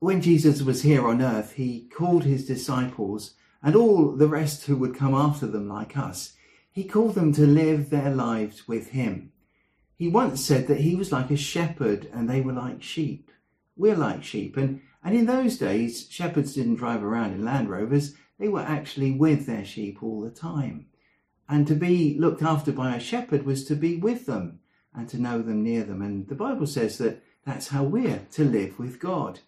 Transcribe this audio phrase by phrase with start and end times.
[0.00, 4.76] when Jesus was here on earth, he called his disciples and all the rest who
[4.76, 6.32] would come after them like us,
[6.72, 9.32] he called them to live their lives with him.
[9.94, 13.30] He once said that he was like a shepherd and they were like sheep.
[13.76, 14.56] We're like sheep.
[14.56, 18.14] And, and in those days, shepherds didn't drive around in Land Rovers.
[18.38, 20.86] They were actually with their sheep all the time.
[21.46, 24.60] And to be looked after by a shepherd was to be with them
[24.94, 26.00] and to know them near them.
[26.00, 29.40] And the Bible says that that's how we're to live with God.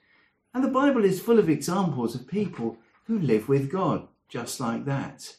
[0.55, 4.85] And the Bible is full of examples of people who live with God just like
[4.85, 5.37] that.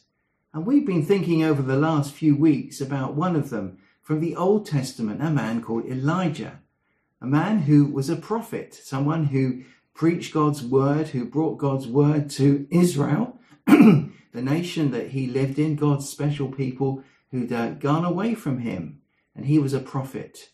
[0.52, 4.36] And we've been thinking over the last few weeks about one of them from the
[4.36, 6.60] Old Testament, a man called Elijah,
[7.20, 9.62] a man who was a prophet, someone who
[9.94, 15.76] preached God's word, who brought God's word to Israel, the nation that he lived in,
[15.76, 19.00] God's special people who'd uh, gone away from him.
[19.34, 20.50] And he was a prophet.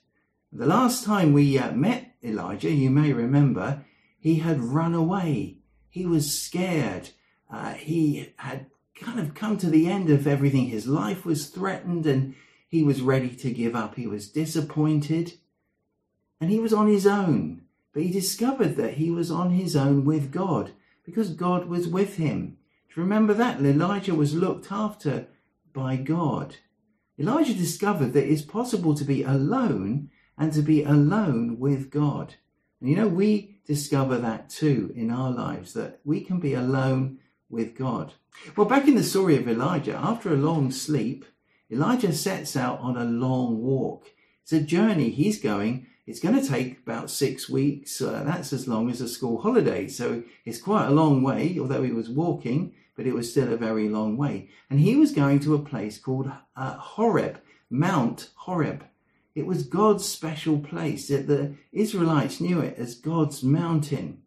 [0.52, 3.84] The last time we uh, met Elijah, you may remember,
[4.20, 5.56] he had run away.
[5.88, 7.10] He was scared.
[7.50, 10.66] Uh, he had kind of come to the end of everything.
[10.66, 12.34] His life was threatened and
[12.68, 13.96] he was ready to give up.
[13.96, 15.34] He was disappointed
[16.40, 17.62] and he was on his own.
[17.92, 20.72] But he discovered that he was on his own with God
[21.04, 22.58] because God was with him.
[22.88, 23.60] Do you remember that?
[23.60, 25.26] Elijah was looked after
[25.72, 26.56] by God.
[27.18, 32.34] Elijah discovered that it's possible to be alone and to be alone with God.
[32.80, 37.18] And you know, we discover that too in our lives, that we can be alone
[37.48, 38.14] with God.
[38.56, 41.24] Well, back in the story of Elijah, after a long sleep,
[41.70, 44.10] Elijah sets out on a long walk.
[44.42, 45.86] It's a journey he's going.
[46.06, 48.00] It's going to take about six weeks.
[48.00, 49.86] Uh, that's as long as a school holiday.
[49.86, 53.56] So it's quite a long way, although he was walking, but it was still a
[53.56, 54.48] very long way.
[54.68, 58.84] And he was going to a place called uh, Horeb, Mount Horeb.
[59.34, 61.08] It was God's special place.
[61.08, 64.22] The Israelites knew it as God's mountain.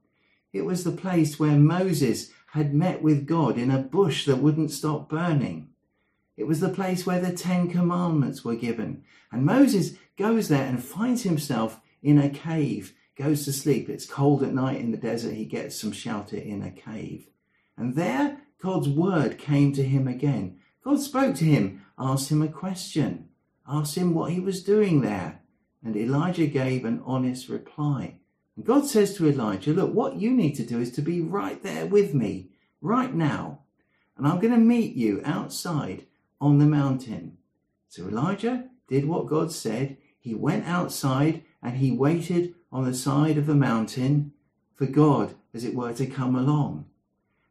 [0.54, 4.72] It was the place where Moses had met with God in a bush that wouldn't
[4.72, 5.70] stop burning.
[6.38, 9.04] It was the place where the Ten Commandments were given.
[9.32, 13.90] And Moses goes there and finds himself in a cave, goes to sleep.
[13.90, 15.34] It's cold at night in the desert.
[15.34, 17.28] He gets some shelter in a cave.
[17.78, 20.60] And there, God's word came to him again.
[20.84, 23.30] God spoke to him, asked him a question
[23.68, 25.42] asked him what he was doing there.
[25.84, 28.20] And Elijah gave an honest reply.
[28.56, 31.62] And God says to Elijah, Look, what you need to do is to be right
[31.62, 32.50] there with me,
[32.82, 33.60] right now.
[34.18, 36.06] And I'm going to meet you outside
[36.40, 37.38] on the mountain.
[37.90, 39.98] So Elijah did what God said.
[40.20, 44.34] He went outside and he waited on the side of the mountain
[44.74, 46.86] for God, as it were, to come along.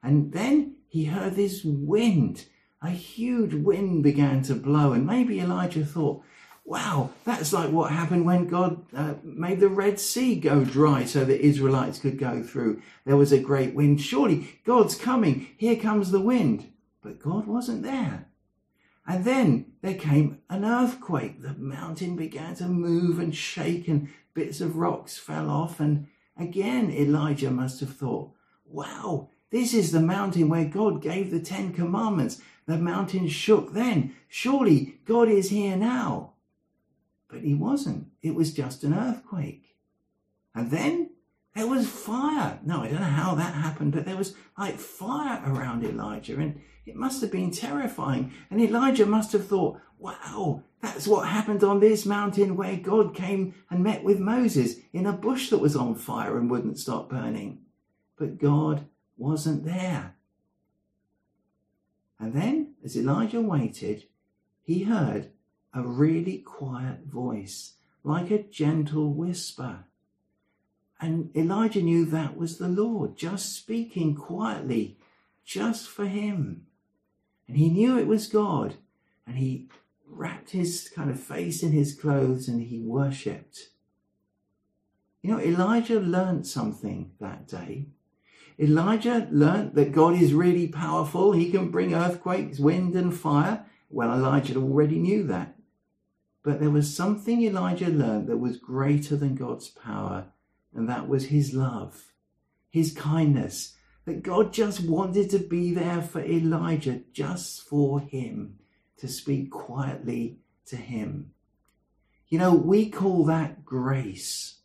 [0.02, 2.46] And then he heard this wind
[2.82, 6.22] a huge wind began to blow, and maybe Elijah thought,
[6.64, 11.24] wow, that's like what happened when God uh, made the Red Sea go dry so
[11.24, 12.82] the Israelites could go through.
[13.04, 14.00] There was a great wind.
[14.00, 15.48] Surely God's coming.
[15.56, 16.68] Here comes the wind.
[17.02, 18.26] But God wasn't there.
[19.06, 21.42] And then there came an earthquake.
[21.42, 25.80] The mountain began to move and shake, and bits of rocks fell off.
[25.80, 26.06] And
[26.38, 28.30] again, Elijah must have thought,
[28.64, 32.40] wow, this is the mountain where God gave the Ten Commandments.
[32.66, 34.16] The mountain shook then.
[34.26, 36.32] Surely God is here now.
[37.28, 38.08] But he wasn't.
[38.22, 39.76] It was just an earthquake.
[40.54, 41.10] And then
[41.54, 42.60] there was fire.
[42.64, 46.60] No, I don't know how that happened, but there was like fire around Elijah and
[46.86, 48.32] it must have been terrifying.
[48.50, 53.54] And Elijah must have thought, wow, that's what happened on this mountain where God came
[53.68, 57.60] and met with Moses in a bush that was on fire and wouldn't stop burning.
[58.16, 58.86] But God
[59.16, 60.16] wasn't there.
[62.18, 64.04] And then, as Elijah waited,
[64.62, 65.30] he heard
[65.74, 67.74] a really quiet voice,
[68.04, 69.84] like a gentle whisper.
[71.00, 74.98] And Elijah knew that was the Lord, just speaking quietly,
[75.44, 76.66] just for him.
[77.48, 78.74] And he knew it was God.
[79.26, 79.68] And he
[80.06, 83.70] wrapped his kind of face in his clothes and he worshipped.
[85.22, 87.86] You know, Elijah learned something that day.
[88.62, 91.32] Elijah learnt that God is really powerful.
[91.32, 93.66] He can bring earthquakes, wind, and fire.
[93.90, 95.56] Well, Elijah already knew that.
[96.44, 100.26] But there was something Elijah learned that was greater than God's power,
[100.72, 102.12] and that was his love,
[102.70, 103.74] his kindness,
[104.04, 108.58] that God just wanted to be there for Elijah, just for him,
[108.98, 111.32] to speak quietly to him.
[112.28, 114.60] You know, we call that grace.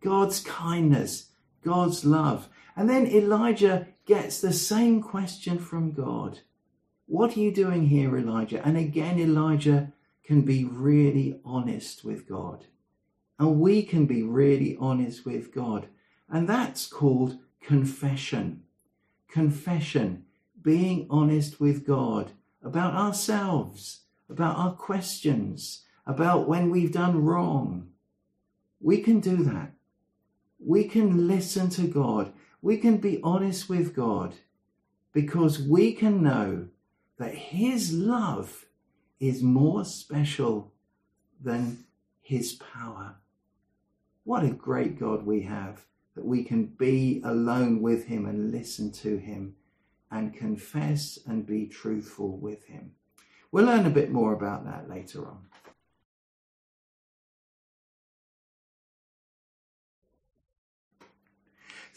[0.00, 1.30] God's kindness,
[1.64, 2.48] God's love.
[2.78, 6.42] And then Elijah gets the same question from God.
[7.06, 8.64] What are you doing here, Elijah?
[8.64, 9.92] And again, Elijah
[10.22, 12.66] can be really honest with God.
[13.36, 15.88] And we can be really honest with God.
[16.30, 18.62] And that's called confession.
[19.26, 20.26] Confession,
[20.62, 22.30] being honest with God
[22.62, 27.88] about ourselves, about our questions, about when we've done wrong.
[28.80, 29.72] We can do that.
[30.64, 32.32] We can listen to God.
[32.60, 34.34] We can be honest with God
[35.12, 36.68] because we can know
[37.18, 38.66] that His love
[39.20, 40.72] is more special
[41.40, 41.84] than
[42.20, 43.16] His power.
[44.24, 45.84] What a great God we have
[46.14, 49.54] that we can be alone with Him and listen to Him
[50.10, 52.92] and confess and be truthful with Him.
[53.50, 55.47] We'll learn a bit more about that later on.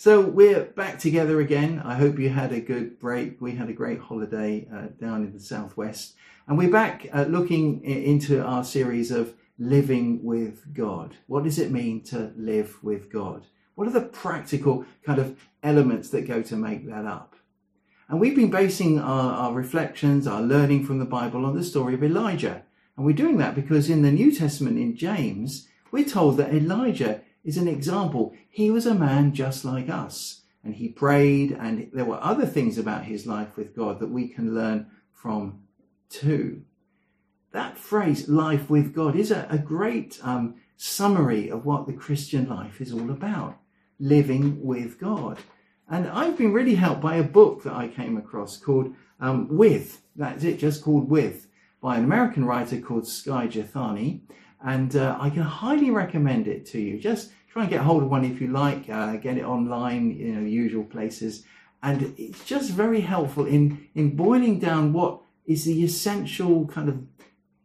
[0.01, 1.79] So we're back together again.
[1.85, 3.39] I hope you had a good break.
[3.39, 6.15] We had a great holiday uh, down in the southwest.
[6.47, 11.17] And we're back uh, looking into our series of living with God.
[11.27, 13.45] What does it mean to live with God?
[13.75, 17.35] What are the practical kind of elements that go to make that up?
[18.09, 21.93] And we've been basing our, our reflections, our learning from the Bible on the story
[21.93, 22.63] of Elijah.
[22.97, 27.21] And we're doing that because in the New Testament, in James, we're told that Elijah
[27.43, 28.33] is an example.
[28.49, 32.77] He was a man just like us, and he prayed, and there were other things
[32.77, 35.63] about his life with God that we can learn from
[36.09, 36.63] too.
[37.51, 42.47] That phrase, life with God, is a, a great um, summary of what the Christian
[42.47, 43.57] life is all about
[43.99, 45.37] living with God.
[45.89, 50.01] And I've been really helped by a book that I came across called um, With,
[50.15, 51.47] that's it, just called With,
[51.81, 54.21] by an American writer called Skye Jethani.
[54.63, 56.99] And uh, I can highly recommend it to you.
[56.99, 60.35] Just try and get hold of one if you like, uh, get it online, you
[60.35, 61.43] know, usual places.
[61.83, 67.03] And it's just very helpful in, in boiling down what is the essential kind of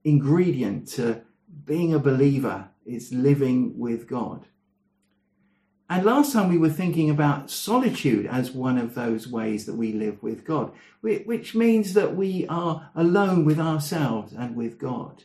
[0.04, 1.22] ingredient to
[1.64, 4.46] being a believer is living with God.
[5.88, 9.92] And last time we were thinking about solitude as one of those ways that we
[9.92, 15.22] live with God, which means that we are alone with ourselves and with God.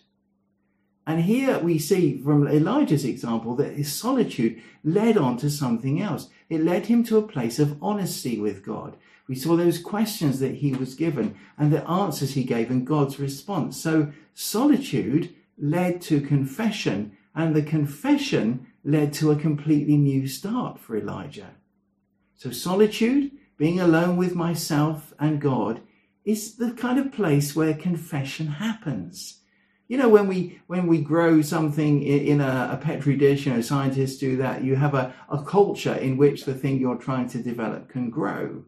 [1.11, 6.29] And here we see from Elijah's example that his solitude led on to something else.
[6.47, 8.95] It led him to a place of honesty with God.
[9.27, 13.19] We saw those questions that he was given and the answers he gave and God's
[13.19, 13.75] response.
[13.75, 20.95] So solitude led to confession and the confession led to a completely new start for
[20.95, 21.49] Elijah.
[22.37, 25.81] So solitude, being alone with myself and God,
[26.23, 29.40] is the kind of place where confession happens.
[29.91, 33.59] You know, when we when we grow something in, a, a, petri dish, you know,
[33.59, 34.63] scientists do that.
[34.63, 38.63] You have a, a culture in which the thing you're trying to develop can grow,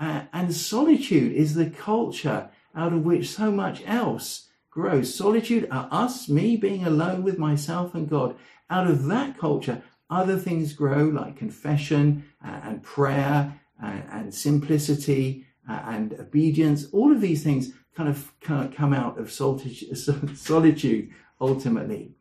[0.00, 5.14] uh, and solitude is the culture out of which so much else grows.
[5.14, 8.34] Solitude are us, me being alone with myself and God,
[8.70, 15.44] out of that culture, other things grow like confession uh, and prayer and, and simplicity
[15.68, 16.86] and obedience.
[16.92, 19.30] All of these things kind of, kind of come out of
[20.34, 21.10] solitude
[21.40, 22.12] ultimately.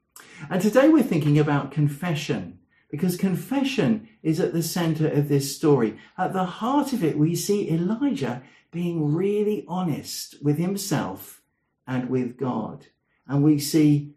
[0.49, 2.59] And today we're thinking about confession
[2.89, 5.97] because confession is at the center of this story.
[6.17, 8.41] At the heart of it, we see Elijah
[8.71, 11.41] being really honest with himself
[11.85, 12.87] and with God.
[13.27, 14.13] And we see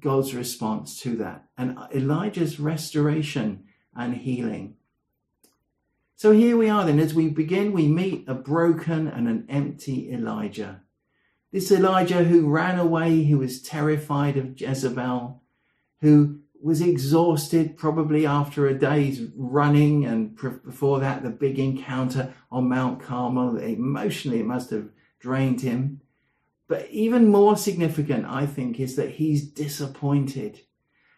[0.00, 3.64] God's response to that and Elijah's restoration
[3.94, 4.76] and healing.
[6.20, 10.12] So here we are then, as we begin, we meet a broken and an empty
[10.12, 10.82] Elijah.
[11.50, 15.40] This Elijah who ran away, who was terrified of Jezebel,
[16.02, 22.68] who was exhausted probably after a day's running and before that the big encounter on
[22.68, 23.56] Mount Carmel.
[23.56, 26.02] Emotionally, it must have drained him.
[26.68, 30.60] But even more significant, I think, is that he's disappointed.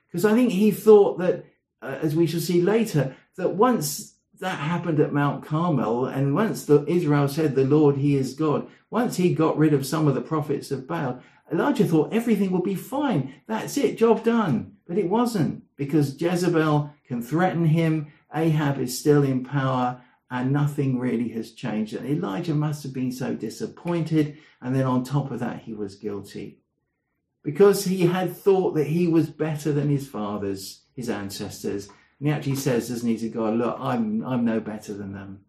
[0.07, 1.45] Because I think he thought that,
[1.83, 6.67] uh, as we shall see later, that once that happened at Mount Carmel, and once
[6.67, 10.15] the, Israel said, The Lord, He is God, once he got rid of some of
[10.17, 13.35] the prophets of Baal, Elijah thought everything would be fine.
[13.47, 14.77] That's it, job done.
[14.87, 20.99] But it wasn't, because Jezebel can threaten him, Ahab is still in power, and nothing
[20.99, 21.95] really has changed.
[21.95, 24.39] And Elijah must have been so disappointed.
[24.61, 26.59] And then on top of that, he was guilty
[27.43, 31.89] because he had thought that he was better than his fathers, his ancestors.
[32.23, 35.41] And he actually says, doesn't he, to God, look, I'm, I'm no better than them.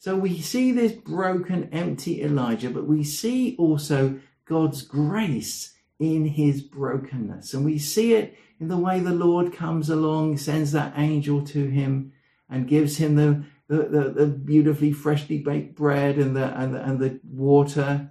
[0.00, 6.60] So we see this broken, empty Elijah, but we see also God's grace in his
[6.60, 7.54] brokenness.
[7.54, 11.68] And we see it in the way the Lord comes along, sends that angel to
[11.68, 12.12] him
[12.50, 16.82] and gives him the, the, the, the beautifully freshly baked bread and the, and the,
[16.82, 18.10] and the water.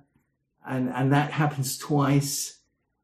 [0.65, 2.62] And, and that happens twice.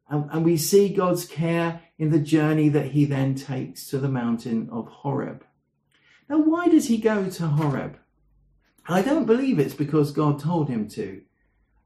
[0.09, 4.09] And, and we see God's care in the journey that he then takes to the
[4.09, 5.45] mountain of Horeb.
[6.29, 7.97] Now, why does he go to Horeb?
[8.87, 11.21] I don't believe it's because God told him to.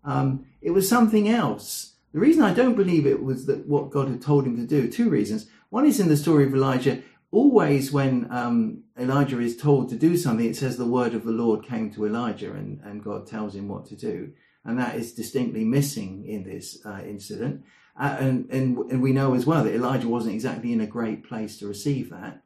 [0.05, 1.95] Um, it was something else.
[2.13, 4.89] The reason I don't believe it was that what God had told him to do,
[4.89, 5.47] two reasons.
[5.69, 7.01] One is in the story of Elijah.
[7.31, 11.31] Always when um, Elijah is told to do something, it says the word of the
[11.31, 14.31] Lord came to Elijah and, and God tells him what to do.
[14.65, 17.63] And that is distinctly missing in this uh, incident.
[17.99, 21.27] Uh, and, and, and we know as well that Elijah wasn't exactly in a great
[21.27, 22.43] place to receive that.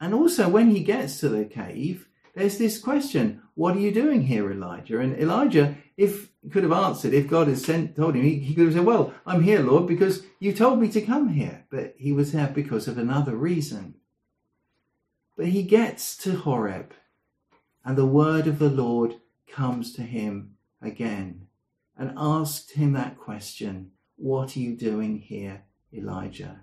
[0.00, 4.22] And also, when he gets to the cave, there's this question What are you doing
[4.22, 4.98] here, Elijah?
[5.00, 8.64] And Elijah, if could have answered, if God had sent, told him, he, he could
[8.64, 11.66] have said, Well, I'm here, Lord, because you told me to come here.
[11.70, 13.96] But he was there because of another reason.
[15.36, 16.92] But he gets to Horeb,
[17.84, 19.16] and the word of the Lord
[19.50, 21.46] comes to him again
[21.96, 26.62] and asked him that question What are you doing here, Elijah?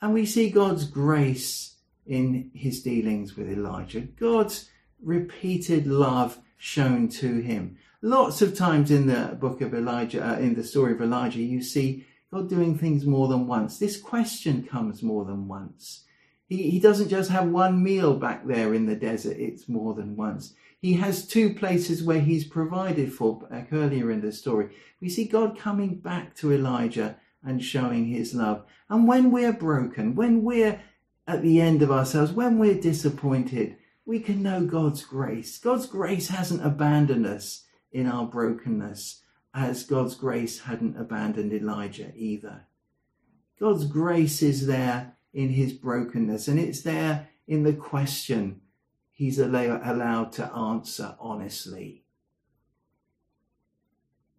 [0.00, 4.68] And we see God's grace in his dealings with Elijah, God's
[5.02, 7.76] repeated love shown to him.
[8.02, 11.62] Lots of times in the book of Elijah, uh, in the story of Elijah, you
[11.62, 13.78] see God doing things more than once.
[13.78, 16.04] This question comes more than once.
[16.48, 20.16] He, he doesn't just have one meal back there in the desert, it's more than
[20.16, 20.54] once.
[20.80, 24.70] He has two places where he's provided for, back earlier in the story.
[25.00, 28.64] We see God coming back to Elijah and showing his love.
[28.88, 30.80] And when we're broken, when we're
[31.26, 35.58] at the end of ourselves, when we're disappointed, we can know God's grace.
[35.58, 39.22] God's grace hasn't abandoned us in our brokenness,
[39.52, 42.66] as God's grace hadn't abandoned Elijah either.
[43.58, 48.62] God's grace is there in his brokenness, and it's there in the question
[49.20, 52.02] he's allowed to answer honestly.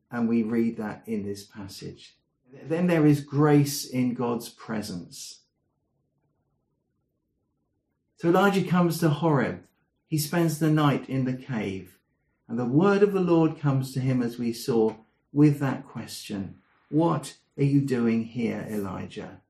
[0.09, 2.17] And we read that in this passage.
[2.63, 5.41] Then there is grace in God's presence.
[8.17, 9.59] So Elijah comes to Horeb.
[10.07, 11.99] He spends the night in the cave.
[12.47, 14.95] And the word of the Lord comes to him, as we saw,
[15.31, 16.55] with that question
[16.89, 19.41] What are you doing here, Elijah?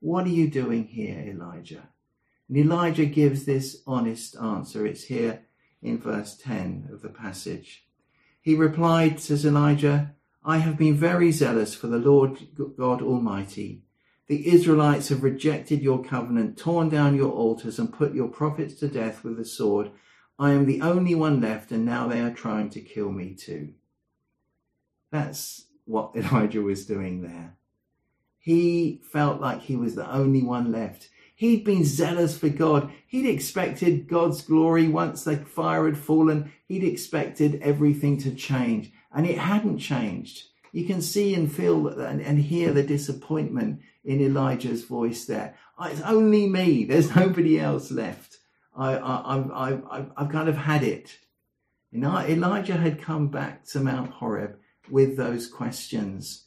[0.00, 1.88] What are you doing here, Elijah?
[2.48, 4.86] And Elijah gives this honest answer.
[4.86, 5.42] It's here
[5.82, 7.86] in verse 10 of the passage.
[8.40, 12.38] He replied, says Elijah, I have been very zealous for the Lord
[12.76, 13.82] God Almighty
[14.26, 18.88] the Israelites have rejected your covenant, torn down your altars, and put your prophets to
[18.88, 19.92] death with the sword.
[20.38, 23.74] I am the only one left, and now they are trying to kill me too.
[25.12, 27.56] That's what Elijah was doing there.
[28.38, 31.08] He felt like he was the only one left.
[31.36, 32.90] He'd been zealous for God.
[33.06, 36.50] He'd expected God's glory once the fire had fallen.
[36.66, 40.44] He'd expected everything to change, and it hadn't changed.
[40.72, 45.54] You can see and feel and, and hear the disappointment in Elijah's voice there.
[45.78, 46.86] Ah, it's only me.
[46.86, 48.38] There's nobody else left.
[48.74, 51.18] I, I, I, I've kind of had it.
[51.92, 54.58] Know, Elijah had come back to Mount Horeb
[54.90, 56.46] with those questions.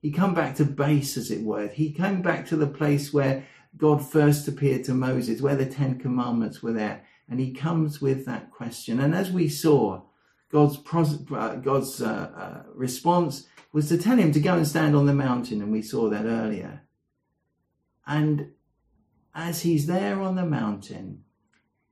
[0.00, 1.68] He come back to base, as it were.
[1.68, 3.44] He came back to the place where
[3.76, 7.04] God first appeared to Moses, where the Ten Commandments were there.
[7.28, 9.00] And he comes with that question.
[9.00, 10.02] And as we saw,
[10.50, 10.78] God's,
[11.32, 15.14] uh, God's uh, uh, response was to tell him to go and stand on the
[15.14, 16.82] mountain, and we saw that earlier.
[18.06, 18.52] And
[19.34, 21.24] as he's there on the mountain,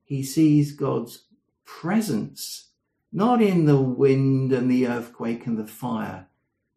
[0.05, 1.25] he sees God's
[1.65, 2.71] presence,
[3.13, 6.29] not in the wind and the earthquake and the fire,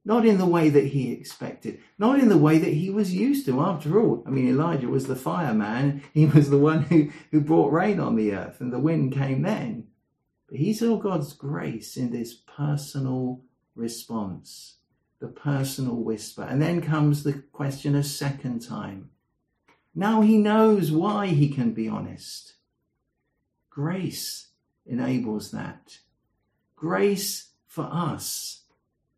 [0.07, 3.45] not in the way that he expected, not in the way that he was used
[3.45, 3.59] to.
[3.59, 6.01] After all, I mean, Elijah was the fireman.
[6.13, 9.41] He was the one who, who brought rain on the earth, and the wind came
[9.41, 9.87] then.
[10.47, 13.41] But he saw God's grace in this personal
[13.75, 14.75] response
[15.19, 16.43] the personal whisper.
[16.43, 19.09] And then comes the question a second time.
[19.93, 22.53] Now he knows why he can be honest.
[23.69, 24.49] Grace
[24.85, 25.97] enables that.
[26.77, 28.61] Grace for us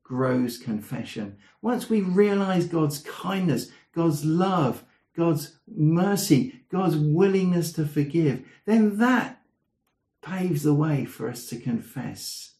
[0.09, 1.37] grows confession.
[1.61, 4.83] Once we realize God's kindness, God's love,
[5.15, 9.39] God's mercy, God's willingness to forgive, then that
[10.23, 12.55] paves the way for us to confess.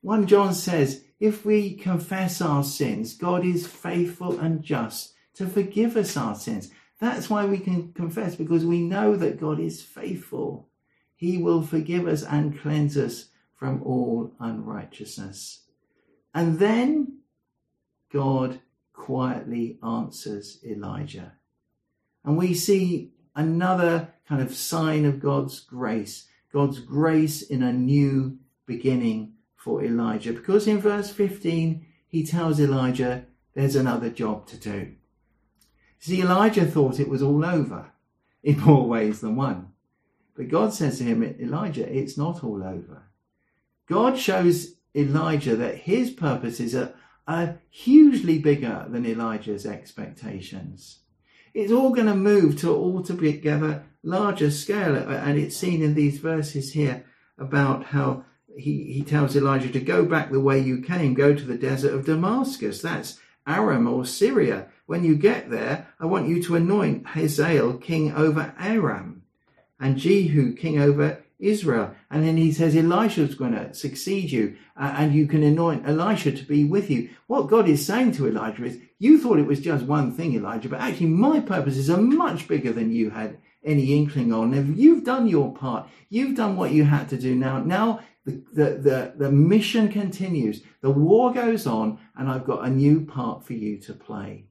[0.00, 5.96] 1 John says, if we confess our sins, God is faithful and just to forgive
[5.96, 6.70] us our sins.
[7.00, 10.68] That's why we can confess, because we know that God is faithful.
[11.14, 15.62] He will forgive us and cleanse us from all unrighteousness.
[16.38, 17.18] And then
[18.12, 18.60] God
[18.92, 21.32] quietly answers Elijah.
[22.24, 28.38] And we see another kind of sign of God's grace, God's grace in a new
[28.66, 34.92] beginning for Elijah because in verse 15 he tells Elijah there's another job to do.
[35.98, 37.90] See, Elijah thought it was all over.
[38.44, 39.72] in more ways than one.
[40.36, 43.02] But God says to him, Elijah, it's not all over.
[43.88, 46.94] God shows Elijah that his purposes are,
[47.26, 51.00] are hugely bigger than Elijah's expectations.
[51.54, 56.18] It's all going to move to altogether larger scale, uh, and it's seen in these
[56.18, 57.04] verses here
[57.38, 58.24] about how
[58.56, 61.94] he, he tells Elijah to go back the way you came, go to the desert
[61.94, 62.82] of Damascus.
[62.82, 64.68] That's Aram or Syria.
[64.86, 69.22] When you get there, I want you to anoint Hazael king over Aram
[69.78, 71.94] and Jehu king over Israel.
[72.10, 76.32] And then he says Elisha's going to succeed you uh, and you can anoint Elisha
[76.32, 77.10] to be with you.
[77.26, 80.68] What God is saying to Elijah is, you thought it was just one thing, Elijah,
[80.68, 84.54] but actually my purposes are much bigger than you had any inkling on.
[84.54, 87.60] If you've done your part, you've done what you had to do now.
[87.60, 90.62] Now the, the, the, the mission continues.
[90.80, 94.47] The war goes on and I've got a new part for you to play.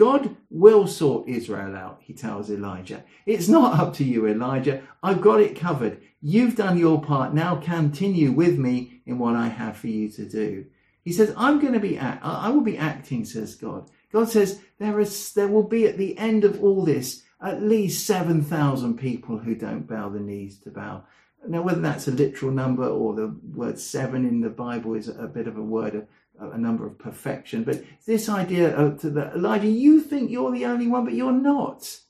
[0.00, 3.04] God will sort Israel out, he tells Elijah.
[3.26, 4.82] It's not up to you, Elijah.
[5.02, 6.00] I've got it covered.
[6.22, 7.34] You've done your part.
[7.34, 10.64] Now continue with me in what I have for you to do.
[11.04, 13.90] He says, I'm going to be, act- I will be acting, says God.
[14.10, 18.06] God says, there is, there will be at the end of all this at least
[18.06, 21.04] 7,000 people who don't bow the knees to Baal.
[21.46, 25.26] Now, whether that's a literal number or the word seven in the Bible is a
[25.26, 26.06] bit of a word of
[26.40, 27.64] a number of perfection.
[27.64, 31.32] But this idea of to the Elijah, you think you're the only one, but you're
[31.32, 32.00] not.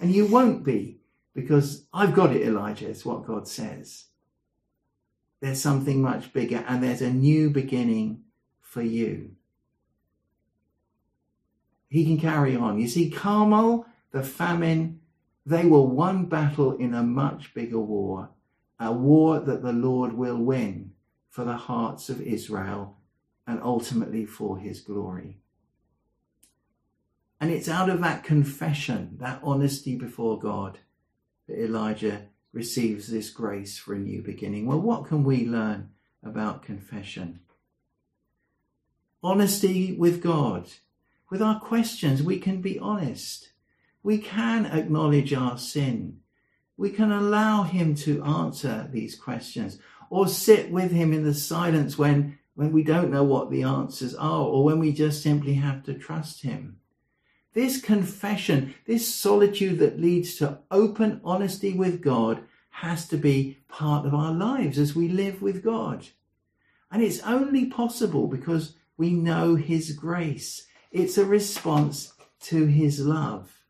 [0.00, 1.00] And you won't be
[1.34, 4.06] because I've got it, Elijah, It's what God says.
[5.40, 8.24] There's something much bigger and there's a new beginning
[8.60, 9.32] for you.
[11.88, 12.78] He can carry on.
[12.78, 15.00] You see, Carmel, the famine,
[15.46, 18.30] they were one battle in a much bigger war,
[18.78, 20.92] a war that the Lord will win
[21.30, 22.97] for the hearts of Israel
[23.48, 25.38] and ultimately for his glory.
[27.40, 30.78] And it's out of that confession, that honesty before God,
[31.48, 34.66] that Elijah receives this grace for a new beginning.
[34.66, 35.88] Well, what can we learn
[36.22, 37.40] about confession?
[39.22, 40.68] Honesty with God.
[41.30, 43.52] With our questions, we can be honest.
[44.02, 46.20] We can acknowledge our sin.
[46.76, 49.78] We can allow Him to answer these questions
[50.10, 54.16] or sit with Him in the silence when when we don't know what the answers
[54.16, 56.80] are, or when we just simply have to trust Him.
[57.52, 64.06] This confession, this solitude that leads to open honesty with God, has to be part
[64.06, 66.08] of our lives as we live with God.
[66.90, 70.66] And it's only possible because we know His grace.
[70.90, 73.62] It's a response to His love.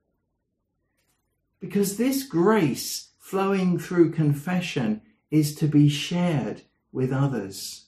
[1.60, 7.87] Because this grace flowing through confession is to be shared with others.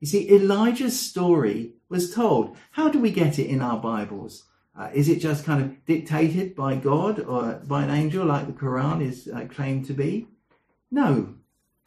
[0.00, 2.56] You see, Elijah's story was told.
[2.72, 4.44] How do we get it in our Bibles?
[4.78, 8.52] Uh, is it just kind of dictated by God or by an angel like the
[8.52, 10.28] Quran is uh, claimed to be?
[10.90, 11.34] No.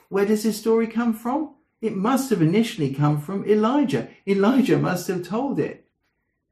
[0.09, 1.53] Where does this story come from?
[1.81, 4.09] It must have initially come from Elijah.
[4.27, 5.85] Elijah must have told it.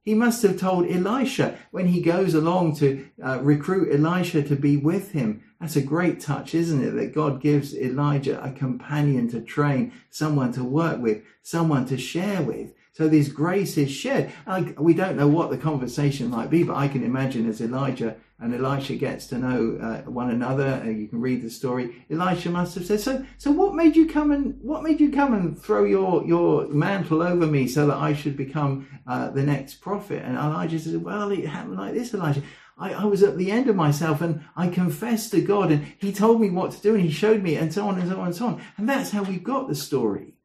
[0.08, 4.78] He must have told Elisha when he goes along to uh, recruit Elisha to be
[4.78, 5.44] with him.
[5.60, 6.92] That's a great touch, isn't it?
[6.92, 12.42] That God gives Elijah a companion to train, someone to work with, someone to share
[12.42, 12.72] with.
[12.94, 14.32] So this grace is shared.
[14.78, 18.54] we don't know what the conversation might be, but I can imagine as Elijah and
[18.54, 22.06] Elisha gets to know uh, one another, you can read the story.
[22.12, 25.34] Elisha must have said, "So, so what made you come and what made you come
[25.34, 29.76] and throw your your mantle over me so that I should become uh, the next
[29.76, 32.44] prophet?" And Elijah says, "Well, it happened like this, Elijah.
[32.78, 36.14] I, I was at the end of myself and I confessed to God, and He
[36.14, 38.28] told me what to do, and He showed me, and so on and so on
[38.28, 38.62] and so on.
[38.78, 40.36] And that's how we got the story."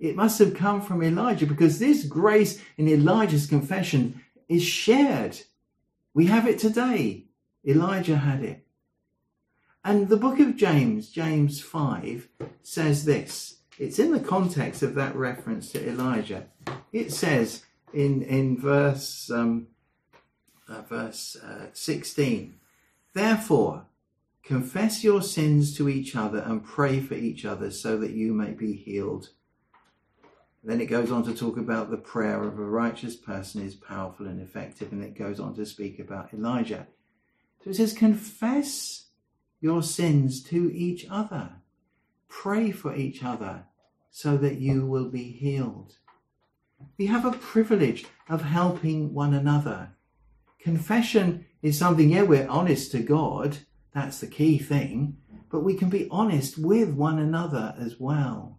[0.00, 5.38] It must have come from Elijah because this grace in Elijah's confession is shared.
[6.14, 7.23] We have it today.
[7.66, 8.66] Elijah had it.
[9.84, 12.28] And the book of James, James 5,
[12.62, 13.58] says this.
[13.78, 16.46] It's in the context of that reference to Elijah.
[16.92, 19.68] It says in, in verse, um,
[20.68, 22.54] uh, verse uh, 16,
[23.14, 23.86] Therefore,
[24.42, 28.52] confess your sins to each other and pray for each other so that you may
[28.52, 29.30] be healed.
[30.62, 34.26] Then it goes on to talk about the prayer of a righteous person is powerful
[34.26, 36.86] and effective, and it goes on to speak about Elijah.
[37.64, 39.06] So it says, confess
[39.60, 41.50] your sins to each other,
[42.28, 43.64] pray for each other
[44.10, 45.94] so that you will be healed.
[46.98, 49.88] We have a privilege of helping one another.
[50.60, 53.56] Confession is something, yeah, we're honest to God,
[53.94, 55.16] that's the key thing,
[55.50, 58.58] but we can be honest with one another as well.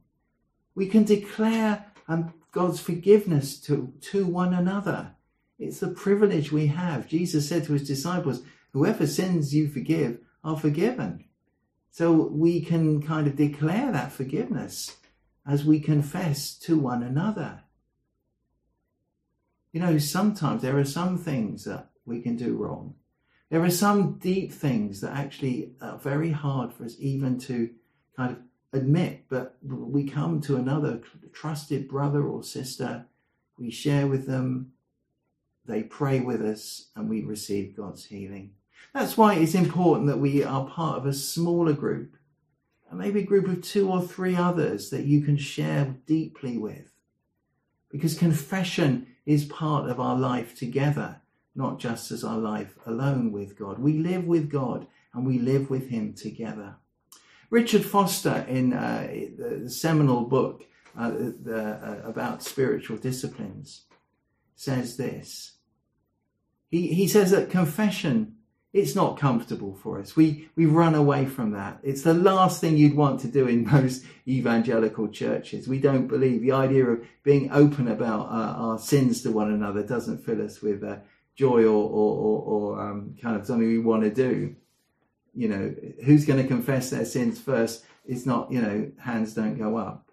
[0.73, 5.11] We can declare and God's forgiveness to, to one another.
[5.59, 7.07] It's the privilege we have.
[7.07, 8.41] Jesus said to his disciples,
[8.75, 11.23] whoever sins you forgive are forgiven.
[11.91, 14.97] So we can kind of declare that forgiveness
[15.47, 17.61] as we confess to one another.
[19.71, 22.95] You know, sometimes there are some things that we can do wrong.
[23.49, 27.69] There are some deep things that actually are very hard for us even to
[28.17, 28.39] kind of
[28.73, 30.99] admit, but we come to another
[31.31, 33.05] trusted brother or sister,
[33.57, 34.73] we share with them,
[35.65, 38.51] they pray with us, and we receive God's healing.
[38.95, 42.15] That's why it's important that we are part of a smaller group,
[42.93, 46.93] maybe a group of two or three others that you can share deeply with.
[47.91, 51.19] Because confession is part of our life together,
[51.55, 53.79] not just as our life alone with God.
[53.79, 56.77] We live with God and we live with Him together.
[57.49, 60.63] Richard Foster, in uh, the seminal book
[60.97, 63.81] uh, the, uh, about spiritual disciplines,
[64.55, 65.57] says this.
[66.69, 68.34] He, he says that confession
[68.75, 70.17] it's not comfortable for us.
[70.17, 71.79] We we run away from that.
[71.81, 75.65] It's the last thing you'd want to do in most evangelical churches.
[75.65, 79.81] We don't believe the idea of being open about uh, our sins to one another
[79.81, 80.97] doesn't fill us with uh,
[81.35, 84.57] joy or or, or, or um, kind of something we want to do.
[85.33, 87.85] You know, who's going to confess their sins first?
[88.05, 88.51] It's not.
[88.51, 90.11] You know, hands don't go up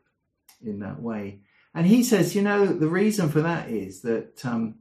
[0.64, 1.40] in that way.
[1.75, 4.77] And he says, you know, the reason for that is that um,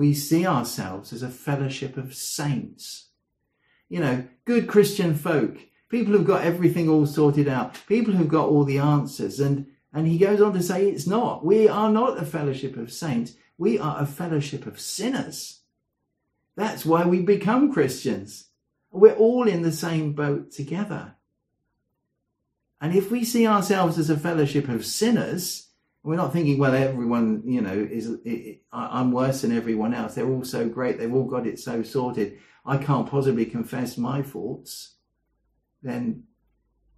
[0.00, 3.10] we see ourselves as a fellowship of saints.
[3.90, 5.58] You know, good Christian folk,
[5.90, 9.40] people who've got everything all sorted out, people who've got all the answers.
[9.40, 11.44] And, and he goes on to say it's not.
[11.44, 13.34] We are not a fellowship of saints.
[13.58, 15.60] We are a fellowship of sinners.
[16.56, 18.46] That's why we become Christians.
[18.90, 21.16] We're all in the same boat together.
[22.80, 25.68] And if we see ourselves as a fellowship of sinners,
[26.02, 30.14] we're not thinking, well, everyone, you know, is it, it, I'm worse than everyone else.
[30.14, 30.98] They're all so great.
[30.98, 32.38] They've all got it so sorted.
[32.64, 34.94] I can't possibly confess my faults.
[35.82, 36.24] Then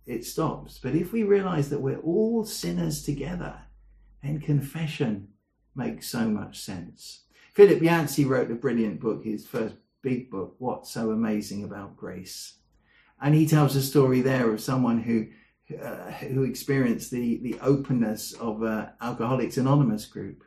[0.06, 0.78] it stops.
[0.78, 3.56] But if we realize that we're all sinners together,
[4.22, 5.28] then confession
[5.74, 7.22] makes so much sense.
[7.54, 12.54] Philip Yancey wrote a brilliant book, his first big book, What's So Amazing About Grace.
[13.20, 15.26] And he tells a story there of someone who
[15.80, 20.44] uh, who experienced the, the openness of uh, Alcoholics Anonymous group,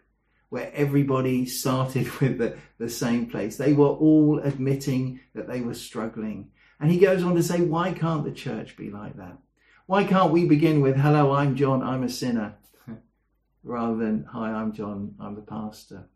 [0.49, 3.57] where everybody started with the, the same place.
[3.57, 6.49] They were all admitting that they were struggling.
[6.79, 9.37] And he goes on to say, why can't the church be like that?
[9.85, 12.55] Why can't we begin with, hello, I'm John, I'm a sinner,
[13.63, 16.09] rather than, hi, I'm John, I'm the pastor?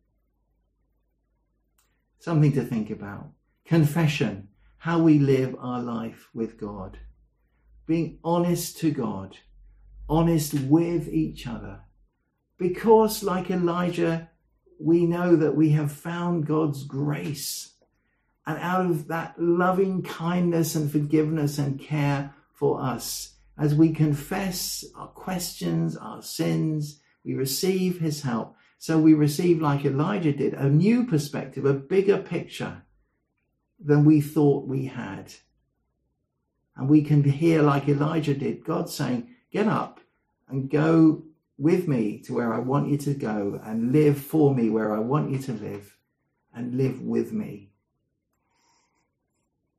[2.20, 3.30] Something to think about.
[3.66, 6.98] Confession, how we live our life with God
[7.90, 9.36] being honest to God,
[10.08, 11.80] honest with each other.
[12.60, 14.30] Because, like Elijah,
[14.80, 17.74] we know that we have found God's grace.
[18.46, 24.86] And out of that loving kindness and forgiveness and care for us, as we confess
[24.96, 28.56] our questions, our sins, we receive his help.
[28.78, 32.84] So we receive, like Elijah did, a new perspective, a bigger picture
[33.84, 35.34] than we thought we had.
[36.80, 40.00] And we can hear, like Elijah did, God saying, Get up
[40.48, 41.24] and go
[41.58, 45.00] with me to where I want you to go and live for me where I
[45.00, 45.98] want you to live
[46.56, 47.72] and live with me.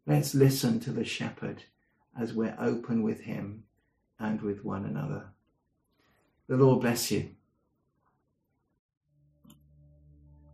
[0.06, 1.64] Let's listen to the shepherd
[2.20, 3.64] as we're open with him
[4.18, 5.24] and with one another.
[6.48, 7.30] The Lord bless you.